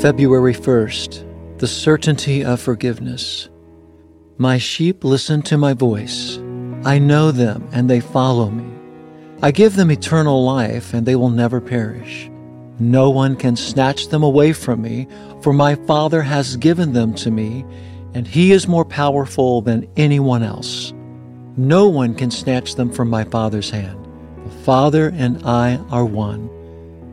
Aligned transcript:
February 0.00 0.54
1st, 0.54 1.58
the 1.58 1.66
certainty 1.66 2.42
of 2.42 2.58
forgiveness. 2.58 3.50
My 4.38 4.56
sheep 4.56 5.04
listen 5.04 5.42
to 5.42 5.58
my 5.58 5.74
voice. 5.74 6.38
I 6.86 6.98
know 6.98 7.30
them 7.30 7.68
and 7.70 7.90
they 7.90 8.00
follow 8.00 8.48
me. 8.48 8.64
I 9.42 9.50
give 9.50 9.76
them 9.76 9.90
eternal 9.90 10.42
life 10.42 10.94
and 10.94 11.04
they 11.04 11.16
will 11.16 11.28
never 11.28 11.60
perish. 11.60 12.30
No 12.78 13.10
one 13.10 13.36
can 13.36 13.56
snatch 13.56 14.08
them 14.08 14.22
away 14.22 14.54
from 14.54 14.80
me, 14.80 15.06
for 15.42 15.52
my 15.52 15.74
Father 15.74 16.22
has 16.22 16.56
given 16.56 16.94
them 16.94 17.12
to 17.16 17.30
me, 17.30 17.66
and 18.14 18.26
He 18.26 18.52
is 18.52 18.66
more 18.66 18.86
powerful 18.86 19.60
than 19.60 19.86
anyone 19.98 20.42
else. 20.42 20.94
No 21.58 21.88
one 21.88 22.14
can 22.14 22.30
snatch 22.30 22.76
them 22.76 22.90
from 22.90 23.10
my 23.10 23.24
Father's 23.24 23.68
hand. 23.68 24.02
The 24.46 24.64
Father 24.64 25.12
and 25.14 25.42
I 25.44 25.76
are 25.90 26.06
one. 26.06 26.48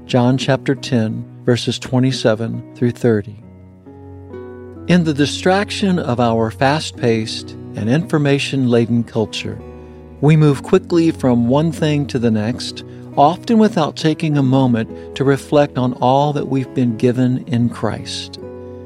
John 0.06 0.38
chapter 0.38 0.74
10, 0.74 1.37
verses 1.48 1.80
27 1.80 2.76
through 2.76 2.92
30. 2.92 3.32
In 4.90 5.06
the 5.06 5.14
distraction 5.14 5.98
of 5.98 6.20
our 6.20 6.52
fast 6.52 6.98
paced 6.98 7.52
and 7.76 7.90
information 7.90 8.68
laden 8.68 9.02
culture, 9.02 9.58
we 10.20 10.36
move 10.36 10.62
quickly 10.62 11.10
from 11.10 11.48
one 11.48 11.72
thing 11.72 12.06
to 12.08 12.20
the 12.20 12.30
next 12.30 12.84
often 13.16 13.60
without 13.60 13.96
taking 13.96 14.38
a 14.38 14.44
moment 14.44 15.16
to 15.16 15.24
reflect 15.24 15.78
on 15.78 15.94
all 16.02 16.34
that 16.34 16.50
we've 16.50 16.74
been 16.74 16.98
given 16.98 17.48
in 17.48 17.70
Christ. 17.70 18.40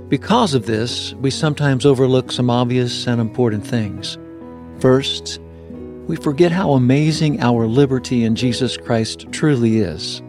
Because 0.07 0.53
of 0.53 0.67
this, 0.67 1.15
we 1.15 1.31
sometimes 1.31 1.83
overlook 1.83 2.31
some 2.31 2.51
obvious 2.51 3.07
and 3.07 3.19
important 3.19 3.65
things. 3.65 4.19
First, 4.79 5.39
we 6.05 6.15
forget 6.15 6.51
how 6.51 6.73
amazing 6.73 7.41
our 7.41 7.65
liberty 7.65 8.23
in 8.23 8.35
Jesus 8.35 8.77
Christ 8.77 9.25
truly 9.31 9.79
is. 9.79 10.21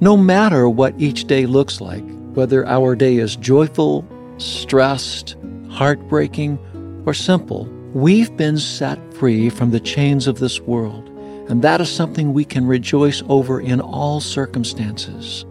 No 0.00 0.16
matter 0.16 0.68
what 0.68 0.94
each 0.98 1.24
day 1.24 1.46
looks 1.46 1.80
like, 1.80 2.04
whether 2.34 2.66
our 2.66 2.94
day 2.96 3.16
is 3.16 3.36
joyful, 3.36 4.06
stressed, 4.38 5.36
heartbreaking, 5.70 6.58
or 7.06 7.14
simple, 7.14 7.66
we've 7.94 8.36
been 8.36 8.58
set 8.58 8.98
free 9.14 9.48
from 9.48 9.70
the 9.70 9.80
chains 9.80 10.26
of 10.26 10.38
this 10.38 10.60
world 10.60 11.10
and 11.48 11.62
that 11.62 11.80
is 11.80 11.90
something 11.90 12.32
we 12.32 12.44
can 12.44 12.66
rejoice 12.66 13.22
over 13.28 13.60
in 13.60 13.80
all 13.80 14.20
circumstances. 14.20 15.44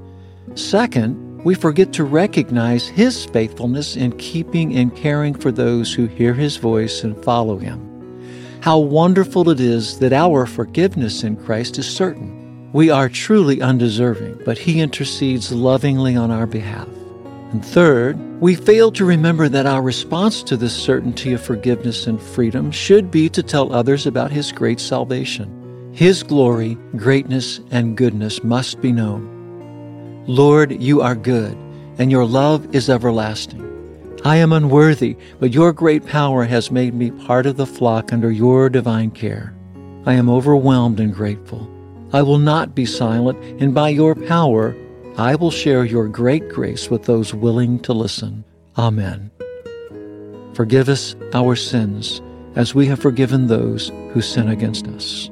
Second, 0.56 1.44
we 1.44 1.56
forget 1.56 1.94
to 1.94 2.04
recognize 2.04 2.88
His 2.88 3.26
faithfulness 3.26 3.96
in 3.96 4.18
keeping 4.18 4.76
and 4.76 4.96
caring 4.96 5.34
for 5.34 5.52
those 5.52 5.94
who 5.94 6.08
hear 6.08 6.34
His 6.34 6.58
voice 6.58 7.04
and 7.04 7.22
follow 7.24 7.58
Him. 7.58 7.90
How 8.62 8.80
wonderful 8.80 9.50
it 9.50 9.60
is 9.60 10.00
that 10.00 10.14
our 10.14 10.46
forgiveness 10.46 11.24
in 11.24 11.36
Christ 11.36 11.78
is 11.78 11.90
certain. 11.90 12.43
We 12.74 12.90
are 12.90 13.08
truly 13.08 13.62
undeserving, 13.62 14.42
but 14.46 14.58
He 14.58 14.82
intercedes 14.82 15.52
lovingly 15.52 16.16
on 16.16 16.32
our 16.32 16.48
behalf. 16.48 16.88
And 17.52 17.64
third, 17.64 18.18
we 18.42 18.56
fail 18.56 18.92
to 18.94 19.06
remember 19.06 19.48
that 19.48 19.68
our 19.68 19.84
response 19.84 20.42
to 20.42 20.58
this 20.58 20.76
certainty 20.76 21.34
of 21.34 21.42
forgiveness 21.44 22.08
and 22.08 22.20
freedom 22.20 22.72
should 22.72 23.12
be 23.12 23.30
to 23.30 23.44
tell 23.44 23.72
others 23.72 24.08
about 24.08 24.32
His 24.32 24.52
great 24.52 24.80
salvation. 24.80 25.92
His 25.94 26.24
glory, 26.24 26.76
greatness, 26.96 27.60
and 27.70 27.96
goodness 27.96 28.44
must 28.44 28.82
be 28.82 28.92
known. 28.92 30.26
Lord, 30.26 30.82
you 30.82 31.02
are 31.02 31.14
good, 31.14 31.56
and 32.00 32.10
your 32.10 32.26
love 32.26 32.74
is 32.74 32.90
everlasting. 32.90 33.62
I 34.26 34.38
am 34.38 34.52
unworthy, 34.52 35.16
but 35.40 35.54
your 35.54 35.74
great 35.74 36.08
power 36.08 36.44
has 36.46 36.72
made 36.72 36.96
me 36.96 37.12
part 37.12 37.46
of 37.46 37.58
the 37.58 37.68
flock 37.68 38.12
under 38.12 38.32
your 38.32 38.68
divine 38.68 39.12
care. 39.12 39.54
I 40.08 40.14
am 40.14 40.28
overwhelmed 40.28 41.00
and 41.00 41.14
grateful. 41.14 41.70
I 42.14 42.22
will 42.22 42.38
not 42.38 42.76
be 42.76 42.86
silent, 42.86 43.40
and 43.60 43.74
by 43.74 43.90
your 43.90 44.14
power, 44.14 44.76
I 45.18 45.34
will 45.34 45.50
share 45.50 45.84
your 45.84 46.08
great 46.08 46.48
grace 46.50 46.90
with 46.90 47.04
those 47.04 47.34
willing 47.34 47.80
to 47.80 47.94
listen. 47.94 48.46
Amen. 48.78 49.32
Forgive 50.54 50.90
us 50.90 51.16
our 51.34 51.56
sins, 51.56 52.22
as 52.56 52.76
we 52.76 52.86
have 52.86 53.00
forgiven 53.00 53.48
those 53.48 53.90
who 54.12 54.22
sin 54.22 54.48
against 54.48 54.88
us. 54.88 55.32